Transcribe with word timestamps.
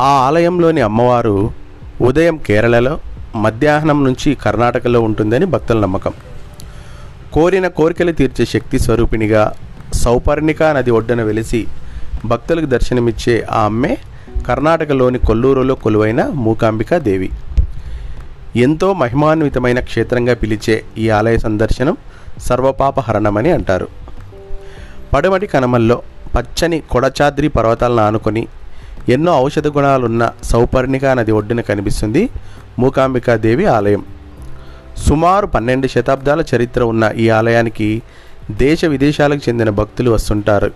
ఆ 0.00 0.06
ఆలయంలోని 0.06 0.80
అమ్మవారు 0.80 1.50
ఉదయం 2.00 2.36
కేరళలో 2.36 2.98
మధ్యాహ్నం 3.36 4.04
నుంచి 4.04 4.34
కర్ణాటకలో 4.34 5.00
ఉంటుందని 5.00 5.46
భక్తుల 5.46 5.80
నమ్మకం. 5.80 6.12
కోరిన 7.32 7.68
కోరికలు 7.68 8.12
తీర్చే 8.12 8.44
శక్తి 8.44 8.78
స్వరూపిణిగా 8.78 9.52
సౌపర్ణిక 9.92 10.62
నది 10.62 10.90
ఒడ్డున 10.90 11.22
వెలిసి 11.22 11.66
భక్తులకు 12.24 12.66
దర్శనమిచ్చే 12.66 13.46
ఆ 13.50 13.64
అమ్మే 13.64 13.98
కర్ణాటకలోని 14.48 15.18
కొల్లూరులో 15.18 15.74
కొలువైన 15.74 16.26
మూకాంబికా 16.26 16.98
దేవి. 16.98 17.30
ఎంతో 18.56 18.92
మహిమాన్వితమైన 18.92 19.80
క్షేత్రంగా 19.80 20.34
పిలిచే 20.34 20.84
ఈ 20.98 21.10
ఆలయ 21.10 21.38
సందర్శనం 21.38 21.96
సర్వపాపహరణమని 22.38 23.50
అంటారు. 23.50 23.88
పడమటి 25.14 25.46
కనమల్లో 25.46 26.02
పచ్చని 26.36 26.82
కొడచాద్రి 26.90 27.48
పర్వతాలను 27.48 28.02
ఆనుకొని 28.02 28.46
ఎన్నో 29.08 29.40
ఔషధ 29.40 29.66
గుణాలున్న 29.66 30.32
సౌపర్ణికా 30.44 31.14
నది 31.14 31.32
ఒడ్డున 31.32 31.60
కనిపిస్తుంది 31.60 32.28
మూకాంబికాదేవి 32.78 33.66
ఆలయం. 33.66 34.04
సుమారు 35.06 35.46
పన్నెండు 35.46 35.86
శతాబ్దాల 35.86 36.44
చరిత్ర 36.54 36.82
ఉన్న 36.82 37.12
ఈ 37.16 37.28
ఆలయానికి 37.28 38.02
దేశ 38.50 38.84
విదేశాలకు 38.84 39.48
చెందిన 39.48 39.70
భక్తులు 39.70 40.10
వస్తుంటారు. 40.10 40.70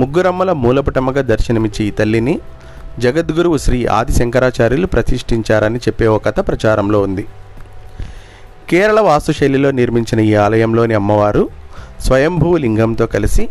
ముగ్గురమ్మల 0.00 0.52
మూలపటమ్మగా 0.52 1.22
దర్శనమిచ్చి 1.22 1.86
ఈ 1.86 1.90
తల్లిని 1.90 2.38
జగద్గురువు 2.98 3.56
శ్రీ 3.56 3.86
ఆది 3.86 4.12
శంకరాచార్యులు 4.12 4.86
ప్రతిష్ఠించారని 4.86 5.78
చెప్పే 5.78 6.06
ఒక 6.06 6.24
కథ 6.24 6.48
ప్రచారంలో 6.48 7.00
ఉంది. 7.00 7.26
కేరళ 8.68 9.00
వాస్తుశైలిలో 9.00 9.70
నిర్మించిన 9.70 10.20
ఈ 10.20 10.34
ఆలయంలోని 10.34 10.94
అమ్మవారు 10.94 11.48
స్వయంభూ 12.00 12.56
లింగంతో 12.56 13.06
కలిసి 13.06 13.48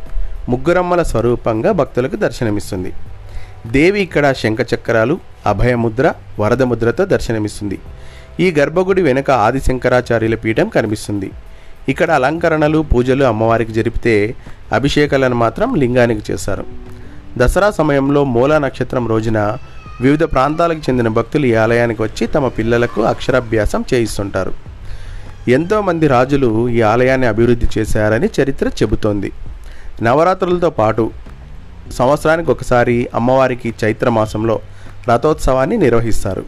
ముగ్గురమ్మల 0.49 1.03
స్వరూపంగా 1.03 1.71
భక్తులకు 1.71 2.15
దర్శనమిస్తుంది. 2.15 2.93
దేవి 3.65 4.01
ఇక్కడ 4.01 4.31
శంఖచక్రాలు 4.31 5.19
అభయముద్ర 5.45 6.13
వరదముద్రతో 6.39 7.05
దర్శనమిస్తుంది. 7.05 7.79
ఈ 8.39 8.47
గర్భగుడి 8.59 9.01
వెనుక 9.01 9.29
ఆది 9.31 9.59
శంకరాచార్యుల 9.59 10.35
పీఠం 10.35 10.69
కనిపిస్తుంది. 10.69 11.31
ఇక్కడ 11.89 12.11
అలంకరణలు 12.11 12.79
పూజలు 12.93 13.23
అమ్మవారికి 13.23 13.73
జరిపితే 13.73 14.35
అభిషేకాలను 14.73 15.35
మాత్రం 15.35 15.75
లింగానికి 15.75 16.31
చేశారు 16.31 16.65
దసరా 17.37 17.69
సమయంలో 17.71 18.23
మూలా 18.23 18.57
నక్షత్రం 18.57 19.07
రోజున 19.07 19.39
వివిధ 20.01 20.23
ప్రాంతాలకు 20.23 20.81
చెందిన 20.89 21.07
భక్తులు 21.07 21.45
ఈ 21.45 21.53
ఆలయానికి 21.53 22.01
వచ్చి 22.01 22.27
తమ 22.27 22.47
పిల్లలకు 22.47 23.01
అక్షరాభ్యాసం 23.01 23.85
చేయిస్తుంటారు. 23.93 24.53
ఎంతోమంది 25.47 26.07
రాజులు 26.07 26.49
ఈ 26.69 26.81
ఆలయాన్ని 26.81 27.27
అభివృద్ధి 27.27 27.67
చేశారని 27.77 28.29
చరిత్ర 28.41 28.67
చెబుతోంది. 28.67 29.31
నవరాత్రులతో 30.01 30.69
పాటు 30.69 31.11
సంవత్సరానికి 31.91 32.51
ఒకసారి 32.51 33.07
అమ్మవారికి 33.13 33.73
చైత్ర 33.83 34.09
మాసంలో 34.09 34.59
రథోత్సవాన్ని 35.09 35.77
నిర్వహిస్తారు. 35.77 36.45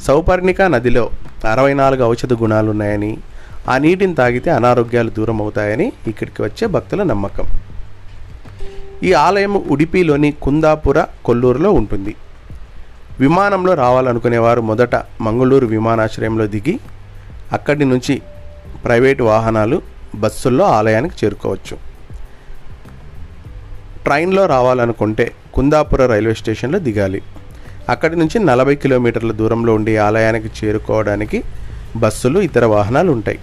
సౌపర్ణిక 0.00 0.62
నదిలో 0.62 1.10
అరవై 1.52 1.74
నాలుగు 1.74 2.04
ఔషధ 2.04 2.32
గుణాలు 2.32 2.70
ఉన్నాయని 2.70 3.18
ఆ 3.68 3.78
నీటిని 3.78 4.14
తాగితే 4.14 4.50
అనారోగ్యాలు 4.50 5.10
దూరం 5.10 5.42
అవుతాయని 5.42 5.92
ఇక్కడికి 6.06 6.42
వచ్చే 6.42 6.68
భక్తుల 6.68 7.02
నమ్మకం. 7.02 7.44
ఈ 9.02 9.12
ఆలయం 9.12 9.54
ఉడిపిలోని 9.54 10.32
కుందాపుర 10.32 11.04
కొల్లూరులో 11.24 11.72
ఉంటుంది. 11.72 12.14
విమానంలో 13.20 13.74
రావాలనుకునేవారు 13.74 14.60
మొదట 14.60 14.94
మంగళూరు 15.20 15.66
విమానాశ్రయంలో 15.66 16.46
దిగి 16.46 16.80
అక్కడి 17.52 17.84
నుంచి 17.84 18.22
ప్రైవేటు 18.84 19.24
వాహనాలు 19.24 19.82
బస్సుల్లో 20.14 20.64
ఆలయానికి 20.64 21.14
చేరుకోవచ్చు. 21.24 21.95
ట్రైన్లో 24.06 24.46
రావాలనుకుంటే 24.46 25.32
కుందాపుర 25.54 26.06
రైల్వే 26.06 26.34
స్టేషన్లో 26.34 26.78
దిగాలి. 26.78 27.22
అక్కడి 27.88 28.16
నుంచి 28.16 28.38
నలభై 28.44 28.74
కిలోమీటర్ల 28.74 29.32
దూరంలో 29.32 29.74
ఉండే 29.74 29.96
ఆలయానికి 29.96 30.66
చేరుకోవడానికి 30.66 31.42
బస్సులు 31.96 32.40
ఇతర 32.40 32.64
వాహనాలు 32.64 33.12
ఉంటాయి. 33.12 33.38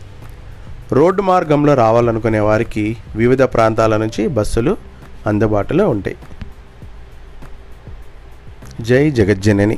రోడ్డు 0.92 1.22
మార్గంలో 1.22 1.74
రావాలనుకునే 1.74 2.40
వారికి 2.40 2.98
వివిధ 3.16 3.44
ప్రాంతాల 3.44 3.98
నుంచి 3.98 4.28
బస్సులు 4.28 4.78
అందుబాటులో 5.28 5.90
ఉంటాయి. 5.90 6.18
జై 8.82 9.12
జగజ్జనని. 9.12 9.78